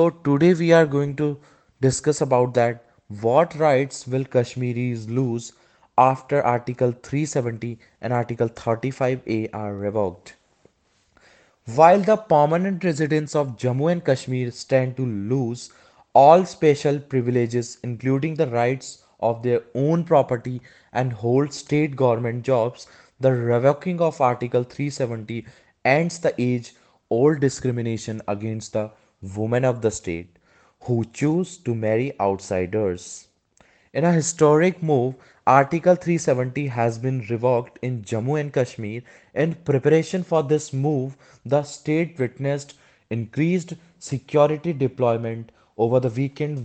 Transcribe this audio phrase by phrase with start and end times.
[0.00, 1.40] So today we are going to
[1.80, 2.84] discuss about that
[3.20, 5.54] what rights will Kashmiris lose
[6.04, 10.36] after Article 370 and Article 35A are revoked.
[11.74, 15.72] While the permanent residents of Jammu and Kashmir stand to lose
[16.14, 20.62] all special privileges including the rights of their own property
[20.92, 22.86] and hold state government jobs,
[23.18, 25.44] the revoking of Article 370
[25.84, 28.92] ends the age-old discrimination against the
[29.36, 30.38] women of the state
[30.88, 32.08] who choose to marry
[32.42, 32.94] outsider
[33.94, 35.10] in historic move
[35.54, 35.64] all
[36.00, 37.32] three seventy has been
[37.82, 39.00] in Jammu and Kashmir
[39.42, 41.08] in preparation for the move
[41.52, 42.20] the state
[43.14, 43.66] increased
[44.10, 45.46] security deployment
[45.80, 46.56] over the weekend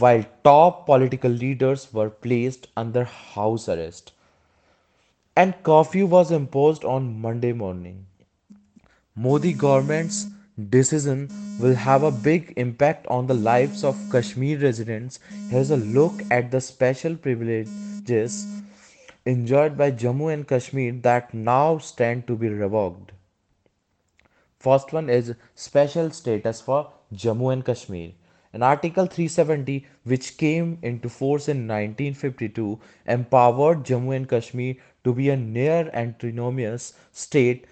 [0.00, 1.74] while top political leader
[2.22, 3.02] placed under
[3.36, 4.10] house arrest
[5.36, 7.96] and curfew was imposed on Monday morning
[9.24, 10.10] Modi government
[10.68, 15.20] decision will have a big impact on the lives of Kashmir residents.
[15.48, 18.46] Here's a look at the special privileges
[19.24, 23.12] enjoyed by Jammu and Kashmir that now stand to be revoked.
[24.58, 28.12] First one is special status for Jammu and Kashmir.
[28.52, 35.28] And Article 370, which came into force in 1952, empowered Jammu and Kashmir to be
[35.28, 36.94] a near autonomous
[37.32, 37.66] state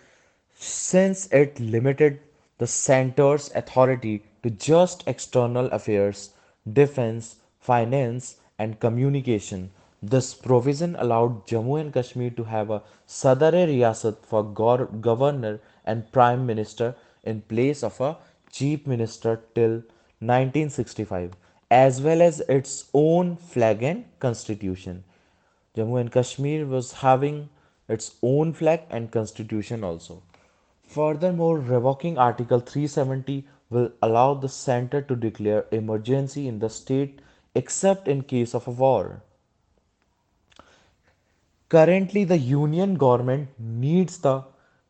[0.56, 2.16] since it limited
[2.58, 6.30] the center's authority to just external affairs,
[6.72, 9.70] defense, finance, and communication.
[10.02, 16.94] This provision allowed Jammu and Kashmir to have a Sadar-e-Riyasat for governor and prime minister
[17.24, 18.16] in place of a
[18.50, 19.76] chief minister till
[20.32, 21.32] 1965,
[21.70, 25.04] as well as its own flag and constitution.
[25.76, 27.48] Jammu and Kashmir was having
[27.88, 30.16] its own flag and constitution also.
[30.94, 33.40] Further more revoking article three seventy
[33.74, 37.20] will allow the centre to declare emergency دِٹیٹ
[37.58, 39.04] except in case of a war
[41.74, 43.48] currently the union government
[43.82, 44.40] need the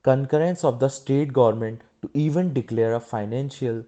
[0.09, 3.81] concurrence of the state government to even declare a financial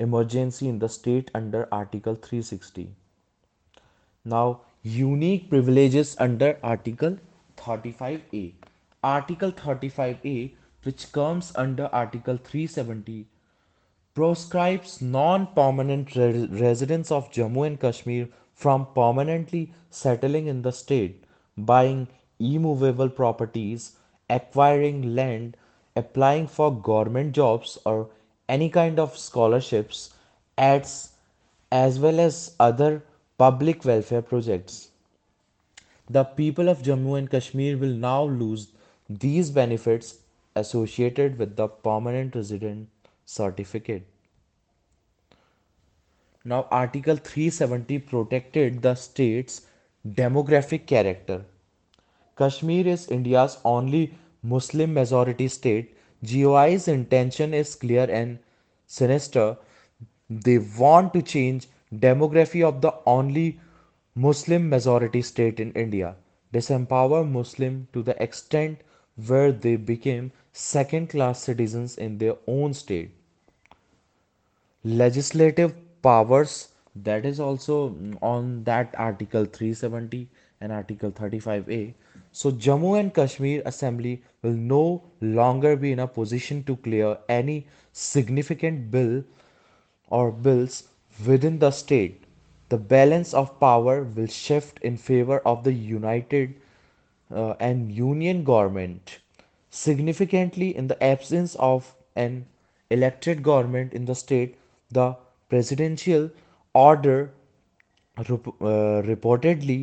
[0.00, 2.86] emergency in that under article three sixty
[4.32, 4.52] now
[4.96, 7.14] unique privileges under article
[7.64, 8.48] thirty five A
[9.16, 10.36] article thirty five A
[10.88, 13.26] which comes under Article 370,
[14.14, 21.24] proscribes non-permanent residents of Jammu and Kashmir from permanently settling in the state,
[21.58, 23.92] buying immovable properties,
[24.30, 25.58] acquiring land,
[25.94, 28.08] applying for government jobs or
[28.48, 30.14] any kind of scholarships,
[30.56, 31.12] ads,
[31.70, 33.02] as well as other
[33.36, 34.88] public welfare projects.
[36.08, 38.68] The people of Jammu and Kashmir will now lose
[39.26, 40.14] these benefits
[40.58, 43.08] associated with the permanent resident
[43.38, 44.04] certificate
[46.52, 49.50] now article three seventy protect the state
[50.16, 51.38] demographic character
[52.40, 53.86] Kashmir is India's only
[54.54, 55.84] Muslim majority state
[56.64, 58.36] GOI's intention is clear and
[59.24, 59.34] it
[60.78, 61.62] دانٹ to change
[62.02, 63.50] demography of the only
[64.26, 66.12] Muslim majority state in India
[66.74, 68.76] disempower Muslim to the extent
[69.28, 73.10] will they be second-class citizens in their own state.
[74.84, 80.28] Legislative powers, that is also on that Article 370
[80.60, 81.94] and Article 35A.
[82.32, 87.66] So Jammu and Kashmir Assembly will no longer be in a position to clear any
[87.92, 89.24] significant bill
[90.10, 90.84] or bills
[91.26, 92.22] within the state.
[92.68, 96.54] The balance of power will shift in favor of the united
[97.34, 99.16] uh, and union government
[99.84, 100.68] significantly
[101.00, 101.32] ebbs
[103.00, 104.48] it government in دَٹیٹ
[104.94, 106.24] the
[106.82, 107.18] order
[109.08, 109.80] reportedly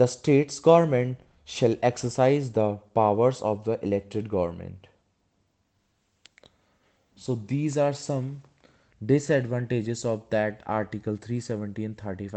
[0.00, 0.14] this
[0.66, 1.10] government
[1.56, 2.58] shall exercise the
[2.94, 4.80] power of the elected government
[7.24, 8.10] so these are
[9.32, 12.34] advantages three seventy advantages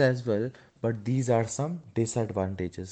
[0.00, 0.46] as well
[0.84, 1.42] but these are
[2.16, 2.90] disadvantages